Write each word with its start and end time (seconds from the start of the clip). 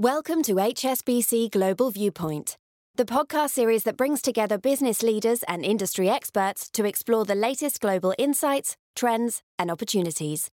Welcome 0.00 0.42
to 0.42 0.56
HSBC 0.56 1.52
Global 1.52 1.92
Viewpoint, 1.92 2.56
the 2.96 3.04
podcast 3.04 3.50
series 3.50 3.84
that 3.84 3.96
brings 3.96 4.20
together 4.20 4.58
business 4.58 5.04
leaders 5.04 5.44
and 5.44 5.64
industry 5.64 6.10
experts 6.10 6.68
to 6.70 6.84
explore 6.84 7.24
the 7.24 7.36
latest 7.36 7.80
global 7.80 8.12
insights, 8.18 8.76
trends, 8.96 9.40
and 9.56 9.70
opportunities. 9.70 10.48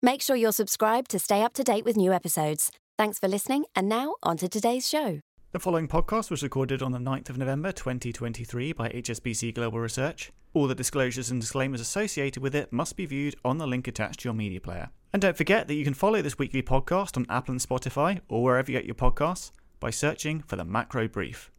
Make 0.00 0.22
sure 0.22 0.36
you're 0.36 0.52
subscribed 0.52 1.10
to 1.10 1.18
stay 1.18 1.42
up 1.42 1.54
to 1.54 1.64
date 1.64 1.84
with 1.84 1.96
new 1.96 2.12
episodes. 2.12 2.70
Thanks 2.96 3.18
for 3.18 3.26
listening, 3.26 3.64
and 3.74 3.88
now 3.88 4.14
on 4.22 4.36
to 4.36 4.48
today's 4.48 4.88
show. 4.88 5.18
The 5.50 5.58
following 5.58 5.88
podcast 5.88 6.30
was 6.30 6.44
recorded 6.44 6.80
on 6.80 6.92
the 6.92 6.98
9th 7.00 7.30
of 7.30 7.36
November 7.36 7.72
2023 7.72 8.74
by 8.74 8.90
HSBC 8.90 9.56
Global 9.56 9.80
Research. 9.80 10.30
All 10.54 10.68
the 10.68 10.76
disclosures 10.76 11.32
and 11.32 11.40
disclaimers 11.40 11.80
associated 11.80 12.44
with 12.44 12.54
it 12.54 12.72
must 12.72 12.94
be 12.94 13.06
viewed 13.06 13.34
on 13.44 13.58
the 13.58 13.66
link 13.66 13.88
attached 13.88 14.20
to 14.20 14.28
your 14.28 14.34
media 14.34 14.60
player. 14.60 14.90
And 15.12 15.22
don't 15.22 15.36
forget 15.38 15.68
that 15.68 15.74
you 15.74 15.84
can 15.84 15.94
follow 15.94 16.20
this 16.20 16.38
weekly 16.38 16.62
podcast 16.62 17.16
on 17.16 17.24
Apple 17.30 17.52
and 17.52 17.60
Spotify 17.60 18.20
or 18.28 18.42
wherever 18.42 18.70
you 18.70 18.76
get 18.76 18.84
your 18.84 18.94
podcasts 18.94 19.52
by 19.80 19.88
searching 19.88 20.42
for 20.42 20.56
the 20.56 20.66
Macro 20.66 21.08
Brief. 21.08 21.50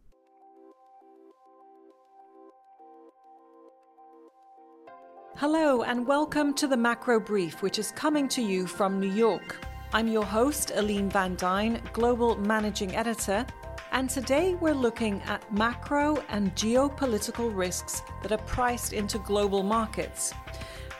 Hello, 5.36 5.82
and 5.82 6.06
welcome 6.06 6.54
to 6.54 6.68
the 6.68 6.76
Macro 6.76 7.18
Brief, 7.18 7.60
which 7.60 7.80
is 7.80 7.90
coming 7.92 8.28
to 8.28 8.42
you 8.42 8.68
from 8.68 9.00
New 9.00 9.10
York. 9.10 9.58
I'm 9.92 10.06
your 10.06 10.24
host, 10.24 10.70
Aline 10.76 11.10
Van 11.10 11.36
Duyn, 11.36 11.80
Global 11.92 12.36
Managing 12.36 12.94
Editor, 12.94 13.44
and 13.90 14.08
today 14.08 14.54
we're 14.54 14.74
looking 14.74 15.20
at 15.22 15.52
macro 15.52 16.22
and 16.28 16.54
geopolitical 16.54 17.52
risks 17.56 18.02
that 18.22 18.30
are 18.30 18.38
priced 18.38 18.92
into 18.92 19.18
global 19.18 19.64
markets. 19.64 20.34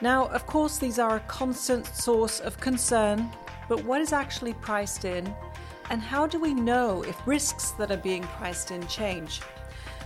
Now, 0.03 0.29
of 0.29 0.47
course, 0.47 0.79
these 0.79 0.99
are 0.99 1.17
a 1.17 1.21
constant 1.21 1.87
source 1.87 2.41
of 2.41 2.59
concern, 2.59 3.31
but 3.69 3.85
what 3.85 4.01
is 4.01 4.15
actually 4.15 4.55
priced 4.55 5.05
in? 5.05 5.33
And 5.91 6.01
how 6.01 6.27
do 6.27 6.41
we 6.41 6.55
know 6.55 7.03
if 7.03 7.27
risks 7.27 7.73
that 7.73 7.91
are 7.91 7.99
being 7.99 8.23
priced 8.23 8.71
in 8.71 8.87
change? 8.87 9.43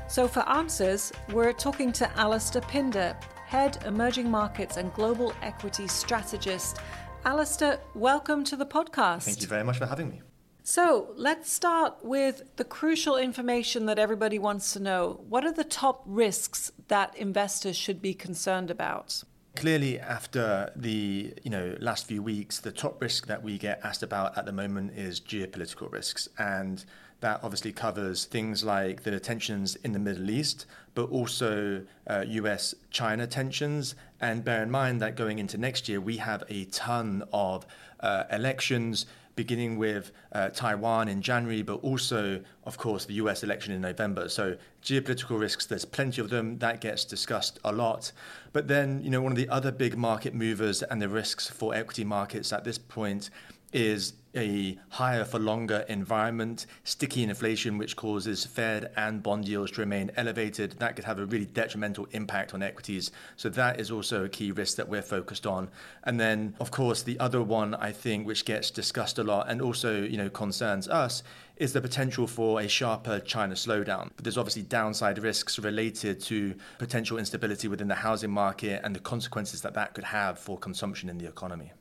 So, 0.09 0.27
for 0.27 0.41
answers, 0.49 1.13
we're 1.33 1.53
talking 1.53 1.93
to 1.93 2.19
Alastair 2.19 2.63
Pinder, 2.63 3.17
Head 3.47 3.85
Emerging 3.87 4.29
Markets 4.29 4.79
and 4.79 4.93
Global 4.95 5.33
Equity 5.43 5.87
Strategist. 5.87 6.79
Alastair, 7.25 7.79
welcome 7.95 8.43
to 8.45 8.57
the 8.57 8.67
podcast. 8.67 9.23
Thank 9.23 9.43
you 9.43 9.47
very 9.47 9.63
much 9.63 9.79
for 9.79 9.87
having 9.87 10.09
me. 10.09 10.23
So, 10.65 11.13
let's 11.15 11.53
start 11.53 11.99
with 12.03 12.57
the 12.57 12.65
crucial 12.65 13.17
information 13.17 13.87
that 13.87 14.01
everybody 14.01 14.41
wants 14.41 14.73
to 14.73 14.81
know. 14.81 15.21
What 15.29 15.45
are 15.45 15.53
the 15.53 15.63
top 15.63 16.03
risks 16.05 16.73
that 16.89 17.17
investors 17.17 17.77
should 17.77 18.03
be 18.03 18.13
concerned 18.13 18.73
about? 18.73 19.23
Clearly, 19.57 20.01
after 20.01 20.73
the 20.75 21.33
you 21.43 21.51
know 21.51 21.77
last 21.79 22.07
few 22.07 22.23
weeks, 22.23 22.59
the 22.59 22.73
top 22.73 23.01
risk 23.01 23.29
that 23.29 23.43
we 23.43 23.57
get 23.57 23.81
asked 23.85 24.03
about 24.03 24.37
at 24.37 24.47
the 24.47 24.53
moment 24.53 24.99
is 24.99 25.21
geopolitical 25.21 25.91
risks, 25.93 26.29
and 26.39 26.85
that 27.25 27.41
obviously 27.43 27.73
covers 27.73 28.27
things 28.27 28.65
like 28.65 29.03
the 29.03 29.19
tensions 29.19 29.77
in 29.77 29.93
the 29.93 29.99
Middle 29.99 30.29
East, 30.29 30.67
but 30.95 31.05
also 31.05 31.83
uh, 32.07 32.23
U.S.-China 32.29 33.31
tensions. 33.31 33.95
And 34.21 34.45
bear 34.45 34.63
in 34.63 34.71
mind 34.71 35.01
that 35.01 35.17
going 35.17 35.39
into 35.39 35.57
next 35.57 35.89
year, 35.89 36.03
we 36.03 36.19
have 36.19 36.45
a 36.51 36.67
ton 36.67 37.25
of 37.33 37.65
uh, 38.01 38.25
elections 38.31 39.07
beginning 39.37 39.79
with 39.79 40.13
uh, 40.33 40.51
Taiwan 40.51 41.09
in 41.09 41.23
January, 41.23 41.63
but 41.63 41.77
also, 41.77 42.43
of 42.65 42.77
course, 42.77 43.07
the 43.07 43.15
US 43.15 43.43
election 43.43 43.73
in 43.73 43.81
November. 43.81 44.29
So, 44.29 44.59
geopolitical 44.83 45.41
risks, 45.41 45.65
there's 45.65 45.87
plenty 45.87 46.21
of 46.21 46.29
them. 46.29 46.59
That 46.59 46.83
gets 46.83 47.07
discussed 47.07 47.59
a 47.65 47.73
lot. 47.73 48.13
But 48.53 48.69
then, 48.69 49.03
you 49.03 49.09
know, 49.09 49.23
one 49.23 49.33
of 49.33 49.39
the 49.39 49.49
other 49.49 49.73
big 49.73 49.97
market 49.97 50.35
movers 50.35 50.83
and 50.83 51.01
the 51.01 51.09
risks 51.09 51.49
for 51.49 51.75
equity 51.75 52.05
markets 52.05 52.53
at 52.53 52.65
this 52.65 52.77
point 52.77 53.31
is 53.75 54.15
a 54.37 54.79
higher 54.89 55.25
for 55.25 55.39
longer 55.39 55.85
environment, 55.89 56.67
sticky 56.83 57.23
inflation, 57.23 57.79
which 57.79 57.97
causes 57.97 58.45
Fed 58.45 58.91
and 58.97 59.23
bond 59.23 59.47
yields 59.47 59.73
to 59.73 59.81
remain 59.81 60.11
elevated. 60.17 60.73
That 60.79 60.97
could 60.97 61.05
have 61.05 61.19
a 61.19 61.27
really 61.27 61.47
detrimental 61.47 62.09
impact 62.13 62.55
on 62.55 62.63
equities. 62.63 63.11
So 63.37 63.49
that 63.51 63.81
is 63.81 63.91
also 63.91 64.25
a 64.25 64.29
key 64.29 64.53
risk 64.53 64.77
that 64.77 64.89
we're 64.89 65.03
focused 65.03 65.47
on. 65.47 65.71
And 66.05 66.19
then, 66.19 66.55
of 66.59 66.71
course, 66.71 67.03
the 67.03 67.19
other 67.21 67.43
one 67.43 67.75
I 67.75 67.93
think 67.93 68.27
which 68.27 68.45
gets 68.45 68.71
discussed 68.71 69.19
a 69.19 69.25
lot 69.25 69.49
and 69.49 69.61
also, 69.61 70.03
you 70.03 70.17
know, 70.17 70.31
concerns 70.31 70.89
us 70.89 71.23
is 71.57 71.73
the 71.73 71.81
potential 71.81 72.27
for 72.27 72.61
a 72.61 72.67
sharper 72.67 73.21
China 73.21 73.55
slowdown. 73.55 74.11
But 74.17 74.25
there's 74.25 74.39
obviously 74.39 74.63
downside 74.63 75.19
risks 75.19 75.59
related 75.59 76.21
to 76.23 76.55
potential 76.79 77.19
instability 77.19 77.69
within 77.69 77.87
the 77.87 77.95
housing 77.95 78.31
market 78.31 78.81
and 78.83 78.95
the 78.95 79.01
consequences 79.01 79.63
that 79.63 79.75
that 79.75 79.95
could 79.95 80.05
have 80.05 80.39
for 80.39 80.59
consumption 80.59 81.09
in 81.09 81.19
the 81.19 81.29
economy. 81.29 81.73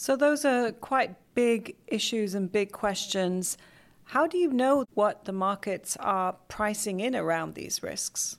So, 0.00 0.14
those 0.14 0.44
are 0.44 0.70
quite 0.70 1.16
big 1.34 1.74
issues 1.88 2.32
and 2.34 2.50
big 2.52 2.70
questions. 2.70 3.58
How 4.04 4.28
do 4.28 4.38
you 4.38 4.52
know 4.52 4.84
what 4.94 5.24
the 5.24 5.32
markets 5.32 5.96
are 5.98 6.34
pricing 6.46 7.00
in 7.00 7.16
around 7.16 7.56
these 7.56 7.82
risks? 7.82 8.38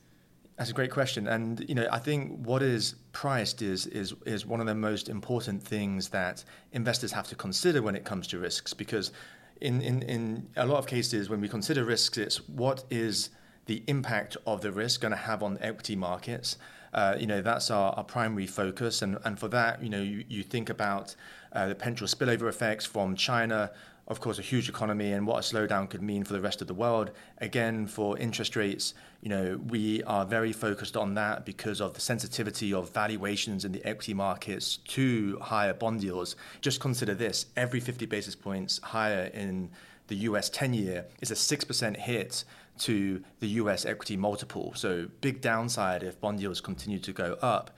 That's 0.57 0.69
a 0.69 0.73
great 0.73 0.89
question, 0.89 1.27
and 1.27 1.65
you 1.67 1.75
know, 1.75 1.85
I 1.91 1.99
think 1.99 2.45
what 2.47 2.63
is 2.63 2.95
priced 3.11 3.61
is 3.61 3.87
is 3.87 4.13
is 4.25 4.45
one 4.45 4.61
of 4.61 4.67
the 4.67 4.73
most 4.73 5.09
important 5.09 5.61
things 5.61 6.07
that 6.09 6.45
investors 6.71 7.11
have 7.11 7.27
to 7.27 7.35
consider 7.35 7.81
when 7.81 7.93
it 7.93 8.05
comes 8.05 8.27
to 8.27 8.39
risks. 8.39 8.73
Because 8.73 9.11
in 9.59 9.81
in 9.81 10.01
in 10.03 10.47
a 10.55 10.65
lot 10.65 10.77
of 10.77 10.87
cases, 10.87 11.29
when 11.29 11.41
we 11.41 11.49
consider 11.49 11.83
risks, 11.83 12.17
it's 12.17 12.47
what 12.47 12.85
is 12.89 13.31
the 13.65 13.83
impact 13.87 14.37
of 14.47 14.61
the 14.61 14.71
risk 14.71 15.01
going 15.01 15.11
to 15.11 15.17
have 15.17 15.43
on 15.43 15.57
equity 15.59 15.97
markets. 15.97 16.57
Uh, 16.93 17.15
you 17.19 17.27
know, 17.27 17.41
that's 17.41 17.69
our, 17.69 17.91
our 17.91 18.03
primary 18.05 18.47
focus, 18.47 19.01
and 19.01 19.17
and 19.25 19.37
for 19.37 19.49
that, 19.49 19.83
you 19.83 19.89
know, 19.89 20.01
you, 20.01 20.23
you 20.29 20.41
think 20.41 20.69
about 20.69 21.15
uh, 21.53 21.67
the 21.67 21.75
potential 21.75 22.07
spillover 22.07 22.47
effects 22.47 22.85
from 22.85 23.15
China, 23.15 23.71
of 24.09 24.19
course, 24.19 24.39
a 24.39 24.41
huge 24.41 24.67
economy 24.67 25.11
and 25.11 25.27
what 25.27 25.37
a 25.37 25.53
slowdown 25.55 25.87
could 25.87 26.01
mean 26.01 26.23
for 26.23 26.33
the 26.33 26.41
rest 26.41 26.61
of 26.61 26.67
the 26.67 26.73
world. 26.73 27.11
Again, 27.37 27.85
for 27.85 28.17
interest 28.17 28.55
rates, 28.55 28.95
you 29.21 29.29
know, 29.29 29.59
we 29.67 30.01
are 30.03 30.25
very 30.25 30.51
focused 30.51 30.97
on 30.97 31.13
that 31.13 31.45
because 31.45 31.79
of 31.79 31.93
the 31.93 32.01
sensitivity 32.01 32.73
of 32.73 32.89
valuations 32.89 33.65
in 33.65 33.71
the 33.71 33.85
equity 33.85 34.15
markets 34.15 34.77
to 34.77 35.37
higher 35.39 35.73
bond 35.73 36.03
yields. 36.03 36.35
Just 36.61 36.79
consider 36.79 37.13
this 37.13 37.45
every 37.55 37.79
50 37.79 38.07
basis 38.07 38.35
points 38.35 38.79
higher 38.81 39.29
in 39.33 39.69
the 40.07 40.15
US 40.15 40.49
10 40.49 40.73
year 40.73 41.05
is 41.21 41.29
a 41.29 41.35
6% 41.35 41.97
hit 41.97 42.43
to 42.79 43.23
the 43.41 43.47
US 43.47 43.85
equity 43.85 44.17
multiple. 44.17 44.73
So, 44.75 45.07
big 45.21 45.39
downside 45.39 46.01
if 46.01 46.19
bond 46.19 46.39
yields 46.39 46.61
continue 46.61 46.97
to 46.97 47.13
go 47.13 47.37
up. 47.41 47.71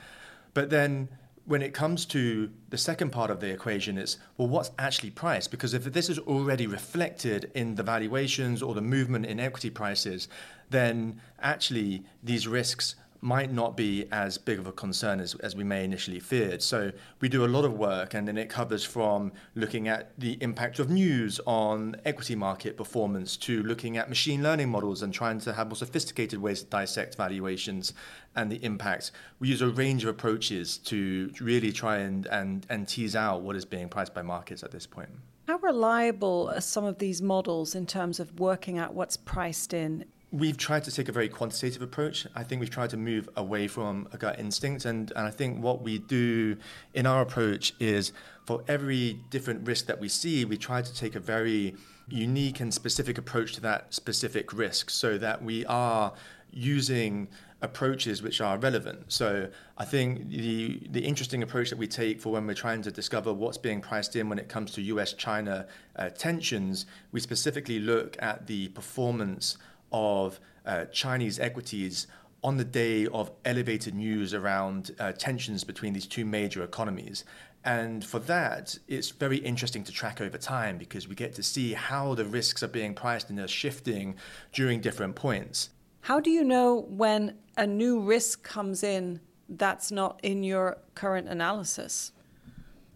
But 0.54 0.70
then 0.70 1.10
when 1.46 1.62
it 1.62 1.74
comes 1.74 2.06
to 2.06 2.50
the 2.70 2.78
second 2.78 3.12
part 3.12 3.32
of 3.32 3.40
the 3.40 3.50
equation 3.50 3.98
it's 3.98 4.18
well 4.38 4.48
what's 4.48 4.72
actually 4.78 5.10
priced 5.10 5.52
because 5.52 5.74
if 5.74 5.84
this 5.86 6.10
is 6.10 6.20
already 6.20 6.68
reflected 6.68 7.52
in 7.56 7.76
the 7.76 7.84
valuations 7.84 8.62
or 8.62 8.74
the 8.74 8.82
movement 8.82 9.26
in 9.26 9.40
equity 9.40 9.70
prices 9.70 10.28
then 10.70 11.20
actually 11.42 12.04
these 12.24 12.48
risks 12.48 12.96
might 13.22 13.52
not 13.52 13.78
be 13.78 14.06
as 14.12 14.38
big 14.38 14.58
of 14.58 14.66
a 14.66 14.72
concern 14.72 15.20
as, 15.20 15.36
as 15.36 15.56
we 15.56 15.64
may 15.64 15.84
initially 15.84 16.20
feared. 16.20 16.62
So 16.62 16.92
we 17.20 17.30
do 17.30 17.46
a 17.46 17.48
lot 17.48 17.66
of 17.66 17.74
work, 17.74 18.16
and 18.16 18.28
then 18.28 18.38
it 18.38 18.50
covers 18.50 18.84
from 18.84 19.32
looking 19.56 19.88
at 19.88 20.20
the 20.20 20.38
impact 20.42 20.80
of 20.80 20.90
news 20.90 21.40
on 21.46 21.96
equity 22.04 22.36
market 22.36 22.76
performance 22.78 23.38
to 23.38 23.62
looking 23.64 23.98
at 23.98 24.10
machine 24.10 24.42
learning 24.42 24.70
models 24.70 25.04
and 25.04 25.14
trying 25.14 25.40
to 25.42 25.54
have 25.54 25.68
more 25.68 25.76
sophisticated 25.76 26.42
ways 26.42 26.64
to 26.64 26.70
dissect 26.70 27.16
valuations 27.16 27.94
and 28.36 28.52
the 28.52 28.64
impact. 28.64 29.12
We 29.40 29.50
use 29.50 29.62
a 29.62 29.70
range 29.70 30.04
of 30.04 30.10
approaches 30.10 30.78
to 30.80 31.32
really 31.40 31.72
try 31.72 31.98
and, 31.98 32.26
and, 32.26 32.66
and 32.70 32.88
tease 32.88 33.16
out 33.16 33.42
what 33.44 33.56
is 33.56 33.66
being 33.66 33.88
priced 33.88 34.16
by 34.16 34.24
markets 34.24 34.64
at 34.64 34.72
this 34.72 34.88
point. 34.88 35.10
How 35.48 35.58
reliable 35.58 36.52
are 36.56 36.62
some 36.62 36.86
of 36.86 36.98
these 36.98 37.22
models 37.22 37.76
in 37.76 37.86
terms 37.86 38.20
of 38.20 38.40
working 38.40 38.78
out 38.78 38.94
what's 38.94 39.18
priced 39.18 39.74
in? 39.74 40.06
We've 40.32 40.58
tried 40.58 40.86
to 40.86 40.92
take 40.92 41.10
a 41.10 41.12
very 41.12 41.28
quantitative 41.28 41.82
approach. 41.82 42.26
I 42.36 42.44
think 42.44 42.62
we've 42.62 42.70
tried 42.70 42.92
to 42.92 42.98
move 42.98 43.28
away 43.36 43.68
from 43.68 44.08
a 44.14 44.18
gut 44.18 44.40
instinct. 44.40 44.86
And, 44.86 45.12
and 45.12 45.28
I 45.28 45.30
think 45.30 45.62
what 45.62 45.82
we 45.82 46.00
do 46.00 46.56
in 46.94 47.06
our 47.06 47.22
approach 47.22 47.74
is 47.80 48.14
for 48.46 48.64
every 48.68 49.20
different 49.30 49.68
risk 49.68 49.88
that 49.88 50.00
we 50.00 50.08
see, 50.08 50.46
we 50.46 50.56
try 50.56 50.82
to 50.82 50.94
take 50.94 51.16
a 51.16 51.20
very 51.20 51.76
unique 52.08 52.62
and 52.62 52.74
specific 52.74 53.18
approach 53.18 53.54
to 53.56 53.62
that 53.62 53.94
specific 53.94 54.54
risk 54.54 54.90
so 54.90 55.18
that 55.18 55.44
we 55.44 55.66
are 55.66 56.14
using 56.52 57.28
approaches 57.62 58.24
which 58.24 58.42
are 58.42 58.58
relevant. 58.58 59.12
So 59.12 59.50
I 59.78 59.86
think 59.86 60.30
the 60.30 60.82
the 60.90 61.02
interesting 61.02 61.44
approach 61.44 61.70
that 61.70 61.78
we 61.78 61.88
take 61.88 62.20
for 62.20 62.32
when 62.32 62.48
we're 62.48 62.54
trying 62.54 62.82
to 62.84 62.92
discover 62.92 63.34
what's 63.34 63.58
being 63.58 63.82
priced 63.82 64.16
in 64.16 64.30
when 64.30 64.40
it 64.40 64.50
comes 64.50 64.72
to 64.74 64.82
U.S.-China 64.82 65.68
uh, 65.96 66.10
tensions, 66.10 66.86
we 67.12 67.20
specifically 67.20 67.80
look 67.80 68.18
at 68.22 68.48
the 68.48 68.70
performance 68.70 69.58
of 69.92 70.40
uh, 70.66 70.86
Chinese 70.86 71.40
equities 71.40 72.08
on 72.44 72.58
the 72.58 72.64
day 72.64 73.08
of 73.08 73.32
elevated 73.46 73.94
news 73.94 74.34
around 74.34 74.92
uh, 75.00 75.12
tensions 75.12 75.64
between 75.64 75.94
these 75.94 76.08
two 76.08 76.26
major 76.26 76.64
economies. 76.64 77.24
And 77.64 78.04
for 78.04 78.18
that, 78.20 78.78
it's 78.88 79.10
very 79.10 79.38
interesting 79.38 79.84
to 79.84 79.92
track 79.92 80.20
over 80.20 80.38
time 80.38 80.78
because 80.78 81.08
we 81.08 81.14
get 81.14 81.36
to 81.36 81.44
see 81.44 81.74
how 81.74 82.16
the 82.16 82.26
risks 82.26 82.64
are 82.64 82.68
being 82.68 82.96
priced 82.96 83.30
and 83.30 83.38
they're 83.38 83.48
shifting 83.48 84.16
during 84.52 84.82
different 84.82 85.16
points. 85.16 85.70
How 86.02 86.20
do 86.20 86.32
you 86.32 86.44
know 86.44 86.88
when 86.90 87.38
a 87.56 87.68
new 87.68 88.00
risk 88.00 88.42
comes 88.42 88.82
in 88.82 89.20
that's 89.48 89.92
not 89.92 90.20
in 90.24 90.44
your 90.44 90.78
current 90.96 91.28
analysis? 91.28 92.12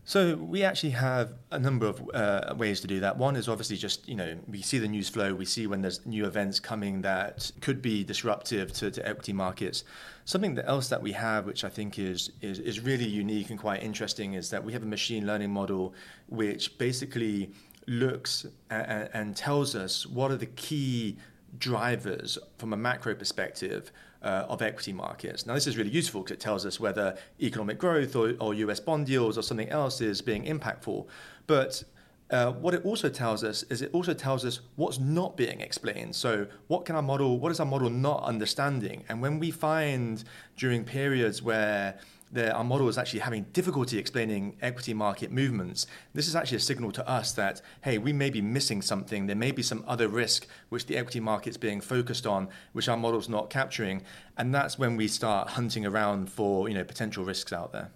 So 0.08 0.36
we 0.36 0.64
actually 0.64 0.92
have 0.92 1.34
a 1.50 1.58
number 1.58 1.88
of 1.88 2.10
uh, 2.14 2.54
ways 2.56 2.80
to 2.82 2.88
do 2.88 3.00
that. 3.00 3.18
One 3.18 3.36
is 3.36 3.50
obviously 3.50 3.76
just 3.76 4.08
you 4.08 4.14
know 4.14 4.38
we 4.48 4.62
see 4.62 4.78
the 4.78 4.88
news 4.88 5.10
flow, 5.10 5.34
we 5.34 5.46
see 5.46 5.66
when 5.66 5.82
there's 5.82 6.06
new 6.06 6.26
events 6.28 6.60
coming 6.60 7.02
that 7.02 7.52
could 7.60 7.82
be 7.82 8.04
disruptive 8.04 8.72
to, 8.74 8.92
to 8.92 9.08
equity 9.08 9.34
markets. 9.34 9.84
Something 10.24 10.60
else 10.60 10.90
that 10.90 11.02
we 11.02 11.12
have, 11.14 11.48
which 11.48 11.64
I 11.64 11.70
think 11.70 11.98
is, 11.98 12.32
is 12.42 12.60
is 12.60 12.80
really 12.80 13.08
unique 13.08 13.50
and 13.50 13.60
quite 13.60 13.82
interesting, 13.82 14.36
is 14.36 14.52
that 14.52 14.64
we 14.64 14.74
have 14.74 14.84
a 14.84 14.88
machine 14.88 15.26
learning 15.26 15.50
model 15.50 15.96
which 16.28 16.78
basically 16.78 17.52
looks 17.88 18.46
and, 18.70 19.10
and 19.12 19.36
tells 19.36 19.76
us 19.76 20.06
what 20.06 20.30
are 20.32 20.38
the 20.38 20.46
key 20.46 21.18
drivers 21.58 22.38
from 22.58 22.74
a 22.74 22.78
macro 22.78 23.16
perspective 23.16 23.92
uh, 24.26 24.48
of 24.50 24.62
equity 24.62 24.92
markets. 24.92 25.46
Now, 25.46 25.54
this 25.54 25.68
is 25.68 25.78
really 25.78 25.92
useful 25.92 26.22
because 26.22 26.34
it 26.34 26.40
tells 26.40 26.66
us 26.66 26.80
whether 26.80 27.16
economic 27.40 27.78
growth 27.78 28.16
or, 28.16 28.34
or 28.40 28.54
US 28.56 28.80
bond 28.80 29.08
yields 29.08 29.38
or 29.38 29.44
something 29.44 29.70
else 29.70 30.02
is 30.02 30.22
being 30.22 30.46
impactful. 30.46 31.06
But 31.48 31.84
uh, 32.32 32.52
what 32.54 32.74
it 32.74 32.84
also 32.84 33.08
tells 33.08 33.44
us 33.44 33.62
is 33.64 33.84
it 33.84 33.92
also 33.94 34.14
tells 34.16 34.44
us 34.44 34.62
what's 34.78 35.00
not 35.00 35.38
being 35.38 35.62
explained. 35.62 36.16
So, 36.16 36.48
what 36.68 36.84
can 36.86 36.96
our 36.96 37.04
model, 37.04 37.40
what 37.40 37.52
is 37.52 37.60
our 37.60 37.68
model 37.68 37.92
not 37.92 38.24
understanding? 38.24 39.04
And 39.10 39.22
when 39.22 39.38
we 39.38 39.52
find 39.52 40.24
during 40.58 40.84
periods 40.84 41.44
where 41.44 42.00
the, 42.32 42.52
our 42.52 42.64
model 42.64 42.88
is 42.90 42.98
actually 42.98 43.20
having 43.20 43.44
difficulty 43.54 43.98
explaining 43.98 44.58
equity 44.62 44.94
market 44.94 45.32
movements, 45.32 45.88
this 46.14 46.28
is 46.28 46.36
actually 46.36 46.58
a 46.58 46.62
signal 46.62 46.92
to 46.92 47.08
us 47.08 47.32
that, 47.34 47.62
hey, 47.82 47.98
we 47.98 48.14
may 48.14 48.30
be 48.30 48.42
missing 48.42 48.82
something. 48.82 49.28
There 49.28 49.36
may 49.36 49.52
be 49.52 49.64
some 49.64 49.84
other 49.88 50.08
risk 50.08 50.48
which 50.70 50.86
the 50.88 50.98
equity 50.98 51.20
market's 51.20 51.58
being 51.58 51.82
focused 51.82 52.26
on, 52.26 52.50
which 52.74 52.90
our 52.90 52.98
model's 52.98 53.30
not 53.30 53.50
capturing. 53.50 54.02
And 54.38 54.54
that's 54.54 54.78
when 54.78 54.98
we 54.98 55.08
start 55.08 55.50
hunting 55.50 55.86
around 55.86 56.30
for 56.30 56.68
you 56.68 56.76
know, 56.76 56.84
potential 56.84 57.24
risks 57.26 57.54
out 57.54 57.72
there. 57.72 57.92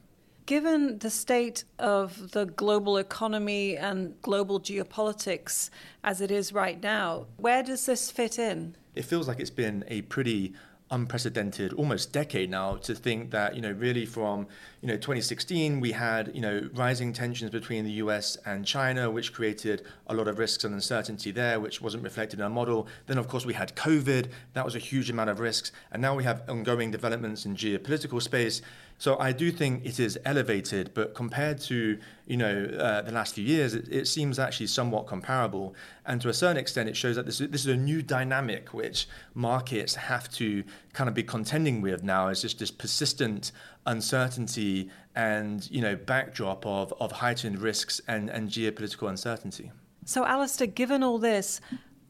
Given 0.46 0.98
the 0.98 1.12
state 1.12 1.64
of 1.78 2.32
the 2.32 2.46
global 2.46 2.98
economy 2.98 3.78
and 3.78 4.20
global 4.24 4.60
geopolitics 4.60 5.70
as 6.04 6.22
it 6.22 6.32
is 6.32 6.52
right 6.52 6.82
now, 6.82 7.28
where 7.38 7.62
does 7.62 7.86
this 7.86 8.10
fit 8.10 8.40
in? 8.40 8.76
It 8.96 9.06
feels 9.06 9.28
like 9.28 9.40
it's 9.40 9.52
been 9.52 9.84
a 9.88 10.02
pretty 10.04 10.54
unprecedented 10.92 11.74
almost 11.74 12.12
decade 12.12 12.50
now 12.50 12.76
to 12.76 12.96
think 12.96 13.32
that 13.32 13.56
you 13.56 13.62
know 13.62 13.72
really 13.72 14.06
from 14.06 14.48
you 14.82 14.88
know 14.88 14.96
2016 14.96 15.80
we 15.80 15.92
had 15.92 16.32
you 16.34 16.42
know 16.42 16.68
rising 16.74 17.14
tensions 17.14 17.52
between 17.52 17.86
the 17.86 17.92
US 18.04 18.38
and 18.46 18.66
China 18.66 19.10
which 19.12 19.34
created 19.34 19.84
a 20.08 20.14
lot 20.14 20.28
of 20.28 20.40
risks 20.40 20.64
and 20.64 20.74
uncertainty 20.74 21.32
there 21.32 21.60
which 21.60 21.82
wasn't 21.82 22.04
reflected 22.04 22.40
in 22.40 22.44
our 22.44 22.50
model. 22.50 22.88
Then 23.08 23.18
of 23.18 23.28
course 23.28 23.46
we 23.46 23.54
had 23.54 23.76
covid. 23.76 24.30
That 24.54 24.66
was 24.66 24.76
a 24.76 24.80
huge 24.80 25.10
amount 25.10 25.30
of 25.30 25.40
risks. 25.40 25.72
And 25.92 26.02
now 26.02 26.16
we 26.16 26.24
have 26.24 26.44
ongoing 26.50 26.92
developments 26.92 27.46
in 27.46 27.56
geopolitical 27.56 28.22
space 28.22 28.62
so 29.00 29.18
I 29.18 29.32
do 29.32 29.50
think 29.50 29.86
it 29.86 29.98
is 29.98 30.20
elevated, 30.26 30.94
but 30.94 31.16
compared 31.16 31.62
to 31.62 31.98
you 32.28 32.38
know 32.38 32.66
uh, 32.66 33.02
the 33.02 33.14
last 33.14 33.34
few 33.34 33.46
years, 33.46 33.74
it, 33.74 33.88
it, 33.90 34.08
seems 34.10 34.38
actually 34.38 34.68
somewhat 34.68 35.08
comparable. 35.08 35.74
And 36.06 36.22
to 36.22 36.28
a 36.28 36.34
certain 36.34 36.58
extent, 36.58 36.90
it 36.90 36.98
shows 36.98 37.16
that 37.16 37.26
this, 37.26 37.38
this 37.38 37.62
is 37.62 37.68
a 37.68 37.78
new 37.78 38.02
dynamic 38.02 38.74
which 38.74 39.08
markets 39.34 39.96
have 39.96 40.30
to 40.34 40.66
kind 40.92 41.08
of 41.08 41.14
be 41.16 41.24
contending 41.24 41.80
with 41.82 42.04
now. 42.04 42.28
Is 42.28 42.42
just 42.42 42.60
this 42.60 42.72
persistent 42.72 43.54
uncertainty 43.86 44.90
and 45.16 45.72
you 45.72 45.82
know 45.82 45.96
backdrop 45.96 46.66
of, 46.66 46.94
of 47.00 47.14
heightened 47.14 47.60
risks 47.60 48.02
and, 48.06 48.30
and 48.30 48.50
geopolitical 48.50 49.10
uncertainty. 49.10 49.72
So, 50.04 50.26
Alastair, 50.26 50.68
given 50.68 51.04
all 51.04 51.20
this, 51.20 51.62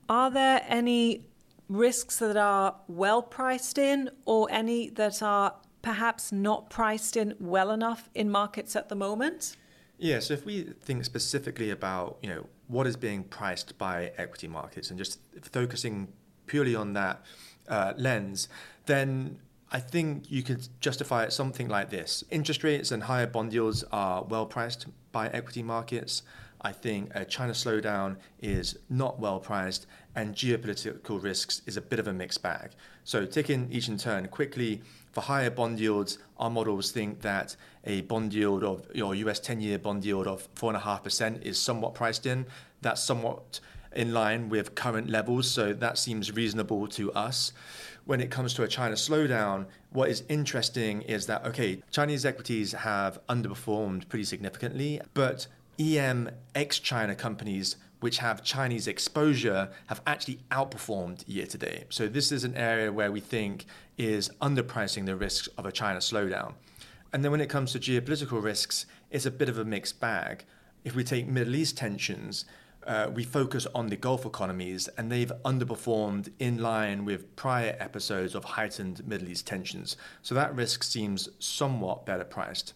are 0.10 0.32
there 0.32 0.66
any 0.68 1.26
risks 1.68 2.18
that 2.18 2.36
are 2.36 2.78
well 2.88 3.22
priced 3.22 3.78
in 3.78 4.10
or 4.26 4.48
any 4.50 4.90
that 4.90 5.22
are 5.22 5.54
perhaps 5.82 6.32
not 6.32 6.70
priced 6.70 7.16
in 7.16 7.36
well 7.40 7.72
enough 7.72 8.10
in 8.14 8.30
markets 8.30 8.76
at 8.76 8.90
the 8.90 8.96
moment? 8.96 9.56
Yeah, 9.98 10.20
so 10.20 10.34
if 10.34 10.46
we 10.46 10.64
think 10.82 11.04
specifically 11.04 11.72
about, 11.72 12.18
you 12.22 12.30
know, 12.30 12.46
what 12.68 12.88
is 12.88 12.96
being 12.96 13.24
priced 13.24 13.78
by 13.78 14.12
equity 14.18 14.48
markets 14.48 14.90
and 14.90 14.98
just 14.98 15.20
focusing 15.52 16.08
purely 16.48 16.76
on 16.76 16.94
that 16.94 17.22
uh, 17.68 17.94
lens, 17.98 18.48
then 18.86 19.40
I 19.72 19.80
think 19.80 20.32
you 20.32 20.42
could 20.42 20.68
justify 20.80 21.24
it 21.26 21.34
something 21.34 21.68
like 21.68 21.90
this. 21.90 22.24
Interest 22.32 22.64
rates 22.64 22.92
and 22.92 23.04
higher 23.04 23.28
bond 23.28 23.54
yields 23.54 23.84
are 23.92 24.24
well 24.24 24.46
priced 24.46 24.88
by 25.12 25.28
equity 25.30 25.64
markets. 25.64 26.24
I 26.62 26.72
think 26.72 27.12
a 27.16 27.24
China 27.24 27.54
slowdown 27.54 28.18
is 28.42 28.78
not 28.90 29.20
well 29.20 29.40
priced, 29.40 29.86
and 30.16 30.36
geopolitical 30.36 31.22
risks 31.22 31.62
is 31.66 31.78
a 31.78 31.82
bit 31.82 32.00
of 32.00 32.08
a 32.08 32.14
mixed 32.14 32.42
bag. 32.42 32.72
So, 33.06 33.26
taking 33.26 33.72
each 33.72 33.88
in 33.88 33.98
turn 33.98 34.28
quickly, 34.28 34.82
for 35.12 35.22
higher 35.22 35.50
bond 35.50 35.80
yields, 35.80 36.20
our 36.38 36.50
models 36.50 36.92
think 36.92 37.22
that 37.22 37.56
a 37.86 38.02
bond 38.02 38.34
yield 38.34 38.64
of 38.64 38.88
your 38.94 39.16
US 39.16 39.40
10 39.40 39.62
year 39.62 39.80
bond 39.80 40.06
yield 40.06 40.28
of 40.28 40.54
4.5% 40.56 41.42
is 41.44 41.60
somewhat 41.60 41.94
priced 41.94 42.26
in. 42.26 42.46
That's 42.82 43.04
somewhat 43.04 43.60
in 43.96 44.14
line 44.14 44.50
with 44.50 44.76
current 44.76 45.10
levels, 45.10 45.50
so 45.50 45.74
that 45.74 45.98
seems 45.98 46.32
reasonable 46.32 46.88
to 46.88 47.12
us. 47.14 47.54
When 48.06 48.22
it 48.22 48.32
comes 48.32 48.54
to 48.56 48.64
a 48.64 48.68
China 48.68 48.96
slowdown, 48.96 49.66
what 49.92 50.10
is 50.10 50.24
interesting 50.30 51.02
is 51.04 51.26
that, 51.28 51.46
okay, 51.46 51.82
Chinese 51.92 52.26
equities 52.26 52.72
have 52.72 53.20
underperformed 53.28 54.08
pretty 54.10 54.26
significantly, 54.26 55.02
but 55.14 55.48
EM 55.80 56.30
ex 56.56 56.80
China 56.80 57.16
companies 57.16 57.78
which 58.00 58.20
have 58.20 58.44
Chinese 58.44 58.88
exposure 58.88 59.70
have 59.88 60.02
actually 60.08 60.40
outperformed 60.52 61.24
year 61.28 61.46
to 61.46 61.58
date. 61.58 61.86
So 61.90 62.08
this 62.08 62.32
is 62.32 62.44
an 62.44 62.56
area 62.56 62.92
where 62.92 63.12
we 63.12 63.20
think 63.20 63.66
is 63.98 64.30
underpricing 64.42 65.06
the 65.06 65.16
risks 65.16 65.48
of 65.58 65.66
a 65.66 65.72
China 65.72 66.00
slowdown. 66.00 66.54
And 67.12 67.24
then 67.24 67.32
when 67.32 67.42
it 67.42 67.50
comes 67.50 67.72
to 67.74 67.80
geopolitical 67.80 68.42
risks, 68.42 68.86
it's 69.10 69.26
a 69.26 69.32
bit 69.32 69.50
of 69.50 69.58
a 69.58 69.66
mixed 69.66 70.00
bag. 70.00 70.46
If 70.84 70.96
we 70.96 71.04
take 71.04 71.28
Middle 71.28 71.56
East 71.56 71.78
tensions, 71.78 72.46
uh, 72.88 73.10
we 73.14 73.24
focus 73.24 73.68
on 73.76 73.88
the 73.88 73.98
Gulf 73.98 74.26
economies, 74.26 74.88
and 74.98 75.12
they've 75.12 75.32
underperformed 75.44 76.32
in 76.40 76.60
line 76.60 77.06
with 77.06 77.36
prior 77.36 77.76
episodes 77.80 78.36
of 78.36 78.44
heightened 78.44 79.06
Middle 79.06 79.30
East 79.30 79.46
tensions. 79.46 79.98
So 80.22 80.34
that 80.36 80.56
risk 80.56 80.84
seems 80.84 81.30
somewhat 81.40 82.06
better 82.06 82.24
priced. 82.24 82.74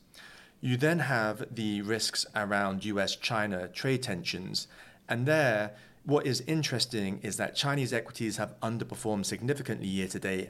You 0.60 0.78
then 0.78 1.00
have 1.00 1.44
the 1.54 1.81
risks 1.81 2.26
around 2.36 2.86
US 2.86 3.16
China 3.16 3.68
trade 3.68 4.04
tensions. 4.04 4.68
And 5.13 5.27
there, 5.27 5.75
what 6.06 6.25
is 6.25 6.42
interesting 6.48 7.19
is 7.21 7.38
that 7.38 7.56
Chinese 7.56 7.94
equities 7.94 8.38
have 8.38 8.60
underperformed 8.62 9.27
significantly 9.27 9.86
year 9.86 10.07
to 10.07 10.19
date. 10.19 10.50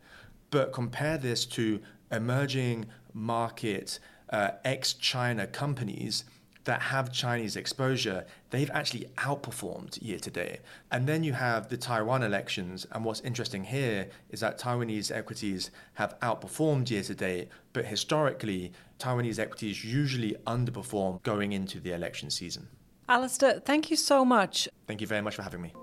But 0.52 0.72
compare 0.72 1.18
this 1.18 1.46
to 1.58 1.82
emerging 2.14 2.86
market 3.14 4.00
uh, 4.30 4.52
ex 4.64 4.94
China 4.94 5.48
companies 5.48 6.24
that 6.64 6.82
have 6.82 7.12
Chinese 7.12 7.58
exposure, 7.58 8.26
they've 8.52 8.72
actually 8.72 9.08
outperformed 9.18 10.02
year 10.02 10.20
to 10.20 10.32
date. 10.32 10.62
And 10.94 11.08
then 11.08 11.26
you 11.26 11.34
have 11.34 11.68
the 11.68 11.76
Taiwan 11.76 12.24
elections. 12.24 12.88
And 12.94 13.04
what's 13.04 13.20
interesting 13.20 13.66
here 13.66 14.08
is 14.30 14.40
that 14.40 14.58
Taiwanese 14.58 15.14
equities 15.14 15.72
have 15.96 16.18
outperformed 16.22 16.90
year 16.90 17.04
to 17.04 17.16
date, 17.16 17.50
but 17.74 17.84
historically, 17.84 18.72
Taiwanese 18.98 19.40
equities 19.40 19.84
usually 19.84 20.38
underperform 20.48 21.22
going 21.24 21.52
into 21.52 21.82
the 21.82 21.92
election 21.92 22.30
season. 22.30 22.70
Alastair, 23.10 23.60
thank 23.60 23.92
you 23.92 23.98
so 23.98 24.24
much. 24.24 24.70
Thank 24.88 25.02
you 25.02 25.08
very 25.08 25.22
much 25.22 25.36
for 25.36 25.42
having 25.42 25.62
me. 25.62 25.74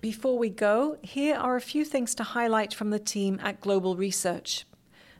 Before 0.00 0.36
we 0.36 0.50
go, 0.50 0.98
here 1.00 1.36
are 1.36 1.56
a 1.56 1.60
few 1.62 1.84
things 1.84 2.14
to 2.16 2.22
highlight 2.22 2.74
from 2.74 2.90
the 2.90 2.98
team 2.98 3.40
at 3.42 3.60
Global 3.60 3.96
Research. 3.96 4.66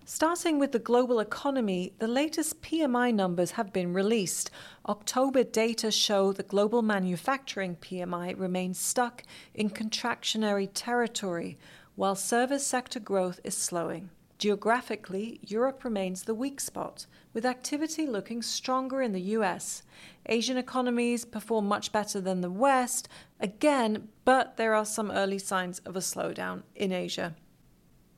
Starting 0.04 0.58
with 0.58 0.72
the 0.72 0.78
global 0.78 1.20
economy, 1.20 1.94
the 1.98 2.06
latest 2.06 2.60
PMI 2.60 3.14
numbers 3.14 3.52
have 3.52 3.72
been 3.72 3.94
released. 3.94 4.50
October 4.86 5.42
data 5.42 5.90
show 5.90 6.30
the 6.30 6.42
global 6.42 6.82
manufacturing 6.82 7.76
PMI 7.76 8.38
remains 8.38 8.78
stuck 8.78 9.22
in 9.54 9.70
contractionary 9.70 10.68
territory, 10.74 11.56
while 11.94 12.14
service 12.14 12.66
sector 12.66 13.00
growth 13.00 13.40
is 13.44 13.56
slowing. 13.56 14.10
Geographically, 14.38 15.38
Europe 15.42 15.84
remains 15.84 16.24
the 16.24 16.34
weak 16.34 16.60
spot, 16.60 17.06
with 17.32 17.46
activity 17.46 18.06
looking 18.06 18.42
stronger 18.42 19.00
in 19.00 19.12
the 19.12 19.20
US. 19.20 19.82
Asian 20.26 20.56
economies 20.56 21.24
perform 21.24 21.66
much 21.66 21.92
better 21.92 22.20
than 22.20 22.40
the 22.40 22.50
West, 22.50 23.08
again, 23.40 24.08
but 24.24 24.56
there 24.56 24.74
are 24.74 24.84
some 24.84 25.10
early 25.10 25.38
signs 25.38 25.78
of 25.80 25.96
a 25.96 26.00
slowdown 26.00 26.62
in 26.74 26.92
Asia. 26.92 27.34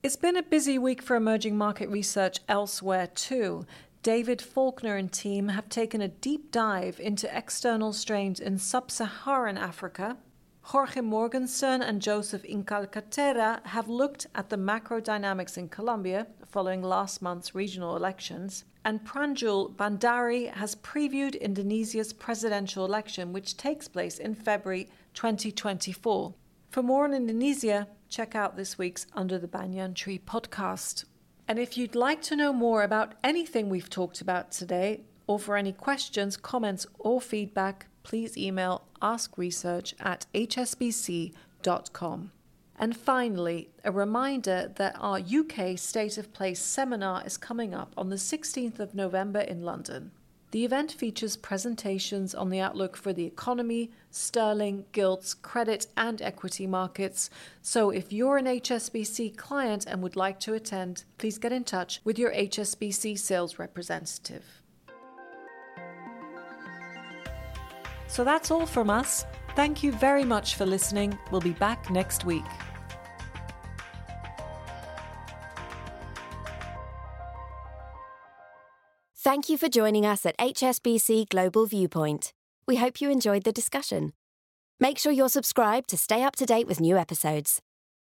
It's 0.02 0.16
been 0.16 0.36
a 0.36 0.42
busy 0.42 0.78
week 0.78 1.02
for 1.02 1.16
emerging 1.16 1.58
market 1.58 1.88
research 1.88 2.38
elsewhere, 2.48 3.08
too. 3.08 3.66
David 4.02 4.40
Faulkner 4.40 4.96
and 4.96 5.12
team 5.12 5.48
have 5.48 5.68
taken 5.68 6.00
a 6.00 6.08
deep 6.08 6.52
dive 6.52 7.00
into 7.00 7.36
external 7.36 7.92
strains 7.92 8.38
in 8.38 8.56
sub 8.56 8.90
Saharan 8.90 9.58
Africa, 9.58 10.16
Jorge 10.70 11.00
Morgenstern 11.00 11.80
and 11.80 12.02
Joseph 12.02 12.42
Incalcaterra 12.42 13.64
have 13.66 13.88
looked 13.88 14.26
at 14.34 14.50
the 14.50 14.56
macro 14.56 14.98
dynamics 14.98 15.56
in 15.56 15.68
Colombia 15.68 16.26
following 16.44 16.82
last 16.82 17.22
month's 17.22 17.54
regional 17.54 17.94
elections, 17.94 18.64
and 18.84 19.06
Pranjul 19.06 19.76
Bhandari 19.76 20.52
has 20.52 20.74
previewed 20.74 21.40
Indonesia's 21.40 22.12
presidential 22.12 22.84
election, 22.84 23.32
which 23.32 23.56
takes 23.56 23.86
place 23.86 24.18
in 24.18 24.34
February 24.34 24.88
2024. 25.14 26.34
For 26.70 26.82
more 26.82 27.04
on 27.04 27.14
Indonesia, 27.14 27.86
check 28.08 28.34
out 28.34 28.56
this 28.56 28.76
week's 28.76 29.06
Under 29.14 29.38
the 29.38 29.46
Banyan 29.46 29.94
Tree 29.94 30.18
podcast. 30.18 31.04
And 31.46 31.60
if 31.60 31.78
you'd 31.78 31.94
like 31.94 32.22
to 32.22 32.34
know 32.34 32.52
more 32.52 32.82
about 32.82 33.14
anything 33.22 33.68
we've 33.68 33.88
talked 33.88 34.20
about 34.20 34.50
today, 34.50 35.02
or 35.28 35.38
for 35.38 35.56
any 35.56 35.72
questions, 35.72 36.36
comments, 36.36 36.88
or 36.98 37.20
feedback, 37.20 37.86
please 38.06 38.38
email 38.38 38.84
askresearch 39.02 39.92
at 39.98 40.26
hsbc.com. 40.32 42.30
And 42.78 42.96
finally, 42.96 43.70
a 43.82 43.90
reminder 43.90 44.70
that 44.76 44.96
our 45.00 45.18
UK 45.18 45.76
State 45.76 46.16
of 46.16 46.32
Play 46.32 46.54
seminar 46.54 47.26
is 47.26 47.36
coming 47.36 47.74
up 47.74 47.92
on 47.96 48.10
the 48.10 48.16
16th 48.16 48.78
of 48.78 48.94
November 48.94 49.40
in 49.40 49.62
London. 49.62 50.12
The 50.52 50.64
event 50.64 50.92
features 50.92 51.36
presentations 51.36 52.32
on 52.32 52.50
the 52.50 52.60
outlook 52.60 52.96
for 52.96 53.12
the 53.12 53.24
economy, 53.24 53.90
sterling, 54.12 54.84
gilts, 54.92 55.34
credit, 55.34 55.88
and 55.96 56.22
equity 56.22 56.68
markets. 56.68 57.28
So 57.60 57.90
if 57.90 58.12
you're 58.12 58.36
an 58.36 58.46
HSBC 58.46 59.36
client 59.36 59.84
and 59.84 60.00
would 60.00 60.14
like 60.14 60.38
to 60.40 60.54
attend, 60.54 61.02
please 61.18 61.38
get 61.38 61.52
in 61.52 61.64
touch 61.64 62.00
with 62.04 62.20
your 62.20 62.32
HSBC 62.32 63.18
sales 63.18 63.58
representative. 63.58 64.62
So 68.08 68.24
that's 68.24 68.50
all 68.50 68.66
from 68.66 68.90
us. 68.90 69.24
Thank 69.54 69.82
you 69.82 69.92
very 69.92 70.24
much 70.24 70.54
for 70.54 70.66
listening. 70.66 71.18
We'll 71.30 71.40
be 71.40 71.52
back 71.52 71.90
next 71.90 72.24
week. 72.24 72.44
Thank 79.26 79.48
you 79.48 79.58
for 79.58 79.68
joining 79.68 80.06
us 80.06 80.24
at 80.24 80.38
HSBC 80.38 81.28
Global 81.30 81.66
Viewpoint. 81.66 82.32
We 82.68 82.76
hope 82.76 83.00
you 83.00 83.10
enjoyed 83.10 83.42
the 83.42 83.52
discussion. 83.52 84.12
Make 84.78 84.98
sure 84.98 85.10
you're 85.10 85.28
subscribed 85.28 85.88
to 85.90 85.96
stay 85.96 86.22
up 86.22 86.36
to 86.36 86.46
date 86.46 86.68
with 86.68 86.80
new 86.80 86.96
episodes. 86.96 87.60